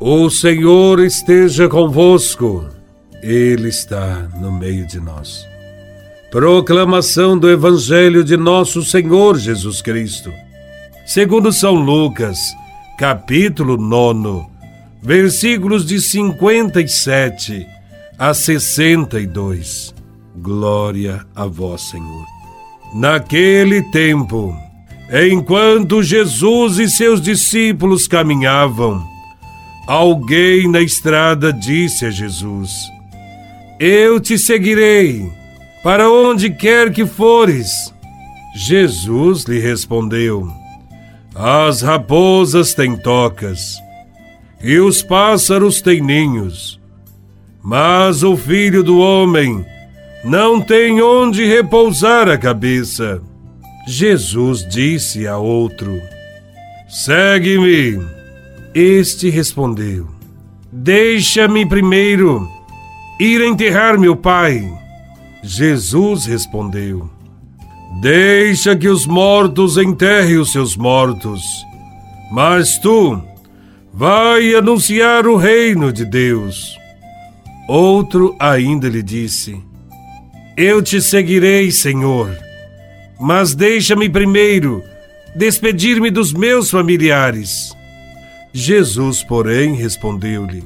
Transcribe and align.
O 0.00 0.30
Senhor 0.30 1.00
esteja 1.00 1.68
convosco, 1.68 2.68
Ele 3.20 3.68
está 3.68 4.28
no 4.40 4.52
meio 4.52 4.86
de 4.86 5.00
nós. 5.00 5.44
Proclamação 6.30 7.36
do 7.36 7.50
Evangelho 7.50 8.22
de 8.22 8.36
Nosso 8.36 8.84
Senhor 8.84 9.36
Jesus 9.36 9.82
Cristo, 9.82 10.32
segundo 11.04 11.52
São 11.52 11.74
Lucas, 11.74 12.38
capítulo 12.96 13.76
9, 13.76 14.46
versículos 15.02 15.84
de 15.84 16.00
57 16.00 17.66
a 18.16 18.32
62. 18.32 19.92
Glória 20.36 21.26
a 21.34 21.44
Vós, 21.46 21.90
Senhor. 21.90 22.24
Naquele 22.94 23.82
tempo, 23.90 24.56
enquanto 25.28 26.04
Jesus 26.04 26.78
e 26.78 26.88
seus 26.88 27.20
discípulos 27.20 28.06
caminhavam, 28.06 29.17
Alguém 29.88 30.68
na 30.68 30.82
estrada 30.82 31.50
disse 31.50 32.04
a 32.04 32.10
Jesus: 32.10 32.70
Eu 33.80 34.20
te 34.20 34.36
seguirei, 34.38 35.32
para 35.82 36.10
onde 36.10 36.50
quer 36.50 36.92
que 36.92 37.06
fores. 37.06 37.70
Jesus 38.54 39.44
lhe 39.44 39.58
respondeu: 39.58 40.46
As 41.34 41.80
raposas 41.80 42.74
têm 42.74 42.98
tocas, 42.98 43.78
e 44.62 44.78
os 44.78 45.02
pássaros 45.02 45.80
têm 45.80 46.02
ninhos, 46.02 46.78
mas 47.62 48.22
o 48.22 48.36
filho 48.36 48.82
do 48.82 48.98
homem 48.98 49.64
não 50.22 50.60
tem 50.60 51.00
onde 51.00 51.46
repousar 51.46 52.28
a 52.28 52.36
cabeça. 52.36 53.22
Jesus 53.86 54.68
disse 54.68 55.26
a 55.26 55.38
outro: 55.38 55.98
Segue-me. 56.90 58.17
Este 58.80 59.28
respondeu: 59.28 60.06
Deixa-me 60.70 61.66
primeiro 61.66 62.48
ir 63.18 63.40
enterrar 63.40 63.98
meu 63.98 64.14
pai. 64.14 64.72
Jesus 65.42 66.26
respondeu: 66.26 67.10
Deixa 68.00 68.76
que 68.76 68.88
os 68.88 69.04
mortos 69.04 69.76
enterrem 69.76 70.36
os 70.36 70.52
seus 70.52 70.76
mortos, 70.76 71.42
mas 72.30 72.78
tu 72.78 73.20
vai 73.92 74.54
anunciar 74.54 75.26
o 75.26 75.34
reino 75.34 75.92
de 75.92 76.04
Deus. 76.04 76.78
Outro 77.68 78.36
ainda 78.38 78.88
lhe 78.88 79.02
disse: 79.02 79.60
Eu 80.56 80.80
te 80.80 81.02
seguirei, 81.02 81.72
Senhor, 81.72 82.30
mas 83.18 83.56
deixa-me 83.56 84.08
primeiro 84.08 84.84
despedir-me 85.34 86.12
dos 86.12 86.32
meus 86.32 86.70
familiares. 86.70 87.76
Jesus, 88.52 89.22
porém, 89.22 89.74
respondeu-lhe: 89.74 90.64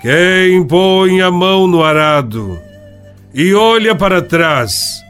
Quem 0.00 0.64
põe 0.66 1.20
a 1.20 1.30
mão 1.30 1.66
no 1.66 1.82
arado 1.82 2.58
e 3.32 3.52
olha 3.52 3.94
para 3.96 4.22
trás, 4.22 5.02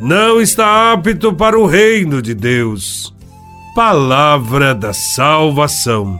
não 0.00 0.40
está 0.40 0.92
apto 0.92 1.32
para 1.32 1.56
o 1.58 1.64
reino 1.64 2.20
de 2.20 2.34
Deus. 2.34 3.14
Palavra 3.72 4.74
da 4.74 4.92
salvação. 4.92 6.18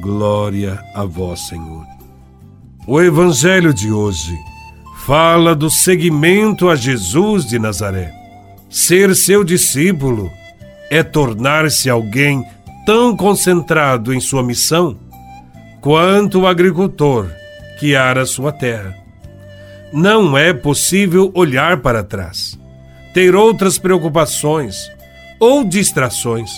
Glória 0.00 0.82
a 0.92 1.04
vós, 1.04 1.46
Senhor. 1.46 1.86
O 2.86 3.00
Evangelho 3.00 3.72
de 3.72 3.92
hoje 3.92 4.36
fala 5.06 5.54
do 5.54 5.70
seguimento 5.70 6.68
a 6.68 6.74
Jesus 6.74 7.46
de 7.46 7.58
Nazaré. 7.58 8.12
Ser 8.68 9.14
seu 9.14 9.44
discípulo 9.44 10.30
é 10.90 11.02
tornar-se 11.02 11.88
alguém 11.88 12.44
tão 12.86 13.16
concentrado 13.16 14.14
em 14.14 14.20
sua 14.20 14.44
missão 14.44 14.96
quanto 15.80 16.42
o 16.42 16.46
agricultor 16.46 17.28
que 17.80 17.96
ara 17.96 18.24
sua 18.24 18.52
terra. 18.52 18.94
Não 19.92 20.38
é 20.38 20.54
possível 20.54 21.32
olhar 21.34 21.78
para 21.78 22.04
trás, 22.04 22.56
ter 23.12 23.34
outras 23.34 23.76
preocupações 23.76 24.88
ou 25.40 25.64
distrações. 25.64 26.50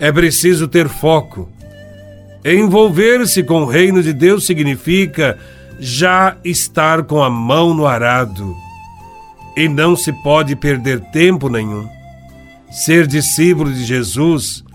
É 0.00 0.10
preciso 0.10 0.66
ter 0.66 0.88
foco. 0.88 1.50
Envolver-se 2.42 3.42
com 3.42 3.62
o 3.62 3.66
reino 3.66 4.02
de 4.02 4.14
Deus 4.14 4.46
significa 4.46 5.38
já 5.78 6.36
estar 6.42 7.02
com 7.02 7.22
a 7.22 7.28
mão 7.28 7.74
no 7.74 7.86
arado. 7.86 8.56
E 9.54 9.68
não 9.68 9.96
se 9.96 10.12
pode 10.22 10.56
perder 10.56 11.00
tempo 11.10 11.48
nenhum. 11.48 11.86
Ser 12.70 13.06
discípulo 13.06 13.72
de 13.72 13.84
Jesus 13.84 14.65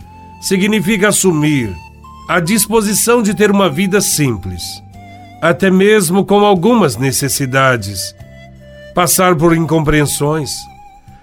significa 0.41 1.09
assumir 1.09 1.71
a 2.27 2.39
disposição 2.39 3.21
de 3.21 3.33
ter 3.35 3.51
uma 3.51 3.69
vida 3.69 4.01
simples, 4.01 4.63
até 5.39 5.69
mesmo 5.69 6.25
com 6.25 6.39
algumas 6.39 6.97
necessidades, 6.97 8.15
passar 8.95 9.35
por 9.35 9.55
incompreensões, 9.55 10.51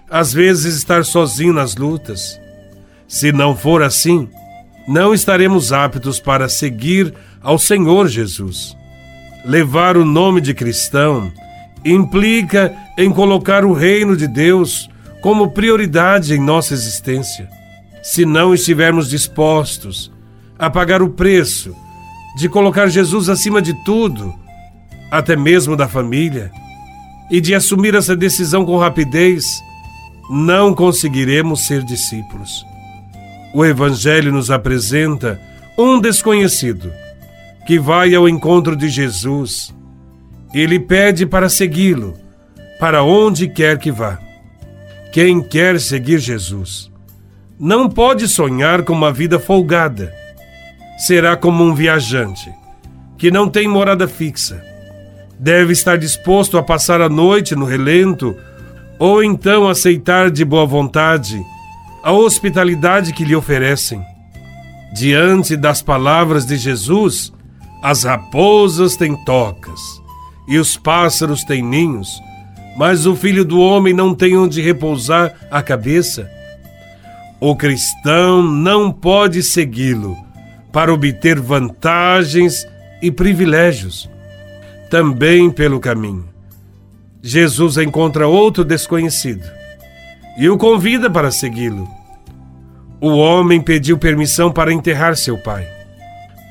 às 0.09 0.33
vezes 0.33 0.77
estar 0.77 1.05
sozinho 1.05 1.53
nas 1.53 1.75
lutas. 1.75 2.41
Se 3.09 3.33
não 3.33 3.57
for 3.57 3.83
assim, 3.83 4.29
não 4.87 5.13
estaremos 5.13 5.73
aptos 5.73 6.21
para 6.21 6.49
seguir 6.49 7.13
ao 7.43 7.59
Senhor 7.59 8.07
Jesus. 8.07 8.77
Levar 9.45 9.97
o 9.97 10.05
nome 10.05 10.41
de 10.41 10.55
cristão 10.55 11.33
implica 11.85 12.75
em 12.97 13.11
colocar 13.11 13.65
o 13.65 13.73
reino 13.73 14.17
de 14.17 14.27
Deus 14.27 14.89
como 15.21 15.51
prioridade 15.51 16.35
em 16.35 16.41
nossa 16.41 16.75
existência 16.75 17.58
se 18.03 18.25
não 18.25 18.55
estivermos 18.55 19.09
dispostos 19.09 20.11
a 20.59 20.69
pagar 20.69 21.03
o 21.03 21.11
preço 21.11 21.75
de 22.37 22.49
colocar 22.49 22.89
Jesus 22.89 23.29
acima 23.29 23.61
de 23.61 23.75
tudo, 23.85 24.35
até 25.11 25.37
mesmo 25.37 25.77
da 25.77 25.89
família, 25.89 26.51
e 27.31 27.41
de 27.41 27.55
assumir 27.55 27.95
essa 27.95 28.17
decisão 28.17 28.65
com 28.65 28.77
rapidez, 28.77 29.61
não 30.31 30.75
conseguiremos 30.75 31.67
ser 31.67 31.83
discípulos. 31.83 32.65
O 33.55 33.65
Evangelho 33.65 34.33
nos 34.33 34.51
apresenta 34.51 35.41
um 35.77 36.01
desconhecido 36.01 36.93
que 37.67 37.79
vai 37.79 38.15
ao 38.15 38.29
encontro 38.29 38.77
de 38.77 38.89
Jesus. 38.89 39.75
Ele 40.55 40.79
pede 40.79 41.27
para 41.27 41.49
segui-lo, 41.49 42.15
para 42.79 43.03
onde 43.03 43.49
quer 43.49 43.79
que 43.79 43.91
vá. 43.91 44.19
Quem 45.13 45.43
quer 45.43 45.81
seguir 45.81 46.19
Jesus 46.19 46.91
não 47.59 47.89
pode 47.89 48.29
sonhar 48.29 48.83
com 48.83 48.93
uma 48.93 49.13
vida 49.13 49.39
folgada. 49.39 50.13
Será 50.99 51.37
como 51.37 51.65
um 51.65 51.75
viajante 51.75 52.53
que 53.17 53.31
não 53.31 53.49
tem 53.49 53.67
morada 53.67 54.07
fixa. 54.07 54.63
Deve 55.39 55.73
estar 55.73 55.99
disposto 55.99 56.57
a 56.57 56.63
passar 56.63 57.01
a 57.01 57.09
noite 57.09 57.57
no 57.57 57.65
relento 57.65 58.37
ou 58.99 59.23
então 59.23 59.69
aceitar 59.69 60.31
de 60.31 60.45
boa 60.45 60.67
vontade 60.67 61.41
a 62.03 62.13
hospitalidade 62.13 63.13
que 63.13 63.25
lhe 63.25 63.35
oferecem. 63.35 64.01
Diante 64.95 65.57
das 65.57 65.83
palavras 65.83 66.47
de 66.47 66.57
Jesus, 66.57 67.33
as 67.83 68.05
raposas 68.05 68.97
têm 68.97 69.17
tocas 69.25 69.81
e 70.49 70.59
os 70.59 70.77
pássaros 70.77 71.45
têm 71.45 71.63
ninhos, 71.63 72.21
mas 72.77 73.05
o 73.05 73.15
filho 73.15 73.45
do 73.45 73.61
homem 73.61 73.93
não 73.93 74.15
tem 74.15 74.37
onde 74.37 74.63
repousar 74.63 75.35
a 75.51 75.61
cabeça. 75.61 76.31
O 77.41 77.55
cristão 77.55 78.43
não 78.43 78.91
pode 78.91 79.45
segui-lo 79.45 80.17
para 80.73 80.93
obter 80.93 81.39
vantagens 81.39 82.67
e 83.01 83.13
privilégios. 83.13 84.11
Também 84.91 85.49
pelo 85.49 85.79
caminho, 85.79 86.29
Jesus 87.23 87.77
encontra 87.77 88.27
outro 88.27 88.65
desconhecido 88.65 89.47
e 90.37 90.49
o 90.49 90.59
convida 90.59 91.09
para 91.09 91.31
segui-lo. 91.31 91.89
O 93.01 93.11
homem 93.11 93.61
pediu 93.61 93.97
permissão 93.97 94.51
para 94.51 94.73
enterrar 94.73 95.17
seu 95.17 95.39
pai. 95.39 95.65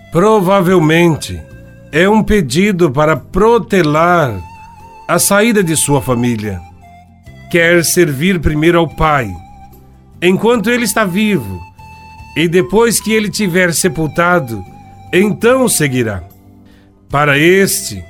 Provavelmente 0.09 1.41
é 1.91 2.07
um 2.07 2.23
pedido 2.23 2.89
para 2.89 3.17
protelar 3.17 4.39
a 5.05 5.19
saída 5.19 5.61
de 5.61 5.75
sua 5.75 6.01
família. 6.01 6.61
Quer 7.51 7.83
servir 7.83 8.39
primeiro 8.39 8.79
ao 8.79 8.87
pai 8.87 9.35
enquanto 10.21 10.69
ele 10.69 10.83
está 10.83 11.05
vivo, 11.05 11.61
e 12.35 12.47
depois 12.47 12.99
que 12.99 13.11
ele 13.11 13.29
tiver 13.29 13.73
sepultado, 13.73 14.63
então 15.11 15.67
seguirá. 15.67 16.23
Para 17.09 17.37
este, 17.37 18.03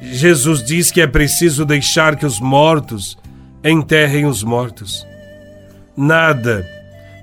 Jesus 0.00 0.62
diz 0.62 0.90
que 0.90 1.00
é 1.00 1.06
preciso 1.06 1.64
deixar 1.64 2.16
que 2.16 2.26
os 2.26 2.38
mortos 2.38 3.18
enterrem 3.64 4.26
os 4.26 4.42
mortos. 4.42 5.06
Nada, 5.96 6.64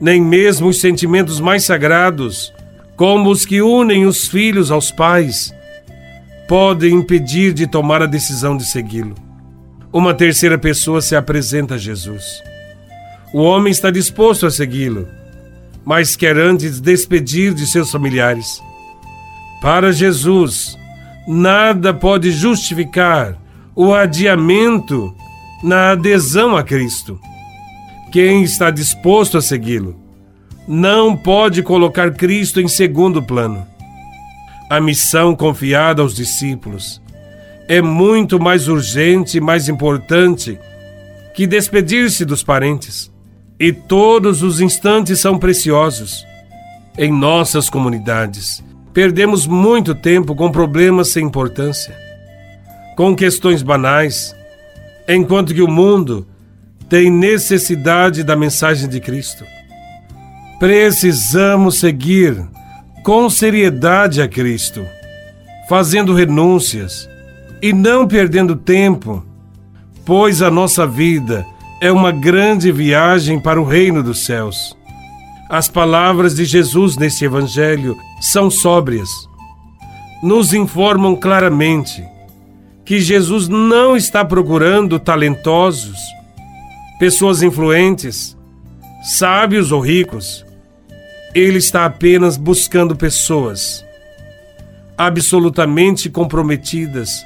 nem 0.01 0.21
mesmo 0.21 0.67
os 0.67 0.81
sentimentos 0.81 1.39
mais 1.39 1.63
sagrados, 1.63 2.53
como 2.95 3.29
os 3.29 3.45
que 3.45 3.61
unem 3.61 4.05
os 4.05 4.27
filhos 4.27 4.71
aos 4.71 4.91
pais, 4.91 5.53
podem 6.47 6.93
impedir 6.95 7.53
de 7.53 7.67
tomar 7.67 8.01
a 8.01 8.07
decisão 8.07 8.57
de 8.57 8.65
segui-lo. 8.65 9.15
Uma 9.91 10.13
terceira 10.13 10.57
pessoa 10.57 11.01
se 11.01 11.15
apresenta 11.15 11.75
a 11.75 11.77
Jesus. 11.77 12.25
O 13.35 13.41
homem 13.41 13.69
está 13.69 13.91
disposto 13.91 14.45
a 14.45 14.49
segui-lo, 14.49 15.09
mas 15.83 16.15
quer 16.15 16.37
antes 16.37 16.79
despedir 16.79 17.53
de 17.53 17.67
seus 17.67 17.91
familiares. 17.91 18.63
Para 19.61 19.91
Jesus, 19.91 20.77
nada 21.27 21.93
pode 21.93 22.31
justificar 22.31 23.37
o 23.75 23.93
adiamento 23.93 25.13
na 25.61 25.91
adesão 25.91 26.55
a 26.55 26.63
Cristo. 26.63 27.19
Quem 28.09 28.41
está 28.41 28.71
disposto 28.71 29.37
a 29.37 29.41
segui-lo 29.41 29.99
não 30.65 31.13
pode 31.13 31.61
colocar 31.61 32.13
Cristo 32.13 32.61
em 32.61 32.69
segundo 32.69 33.21
plano. 33.21 33.67
A 34.69 34.79
missão 34.79 35.35
confiada 35.35 36.01
aos 36.01 36.15
discípulos 36.15 37.01
é 37.67 37.81
muito 37.81 38.39
mais 38.39 38.69
urgente 38.69 39.39
e 39.39 39.41
mais 39.41 39.67
importante 39.67 40.57
que 41.33 41.45
despedir-se 41.45 42.23
dos 42.23 42.41
parentes. 42.41 43.13
E 43.59 43.71
todos 43.71 44.43
os 44.43 44.59
instantes 44.59 45.19
são 45.19 45.37
preciosos. 45.37 46.25
Em 46.97 47.11
nossas 47.11 47.69
comunidades, 47.69 48.63
perdemos 48.93 49.47
muito 49.47 49.93
tempo 49.93 50.35
com 50.35 50.51
problemas 50.51 51.09
sem 51.09 51.25
importância, 51.25 51.95
com 52.95 53.15
questões 53.15 53.61
banais, 53.61 54.35
enquanto 55.07 55.53
que 55.53 55.61
o 55.61 55.67
mundo 55.67 56.27
tem 56.89 57.09
necessidade 57.09 58.23
da 58.23 58.35
mensagem 58.35 58.87
de 58.87 58.99
Cristo. 58.99 59.43
Precisamos 60.59 61.79
seguir 61.79 62.47
com 63.03 63.29
seriedade 63.29 64.21
a 64.21 64.27
Cristo, 64.27 64.85
fazendo 65.67 66.13
renúncias 66.13 67.09
e 67.61 67.73
não 67.73 68.07
perdendo 68.07 68.55
tempo, 68.55 69.25
pois 70.05 70.41
a 70.41 70.49
nossa 70.49 70.87
vida 70.87 71.45
é 71.81 71.91
uma 71.91 72.11
grande 72.11 72.71
viagem 72.71 73.39
para 73.39 73.61
o 73.61 73.65
reino 73.65 74.01
dos 74.01 74.25
céus. 74.25 74.75
As 75.49 75.67
palavras 75.67 76.35
de 76.35 76.45
Jesus 76.45 76.97
neste 76.97 77.25
Evangelho 77.25 77.95
são 78.19 78.49
sóbrias. 78.49 79.09
Nos 80.23 80.53
informam 80.53 81.15
claramente 81.15 82.03
que 82.83 82.99
Jesus 82.99 83.47
não 83.47 83.95
está 83.95 84.23
procurando 84.23 84.99
talentosos, 84.99 85.97
pessoas 86.99 87.43
influentes, 87.43 88.35
sábios 89.03 89.71
ou 89.71 89.81
ricos. 89.81 90.45
Ele 91.33 91.57
está 91.57 91.85
apenas 91.85 92.37
buscando 92.37 92.95
pessoas 92.95 93.83
absolutamente 94.97 96.09
comprometidas 96.09 97.23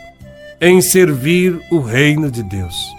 em 0.60 0.82
servir 0.82 1.60
o 1.72 1.80
reino 1.80 2.30
de 2.32 2.42
Deus. 2.44 2.99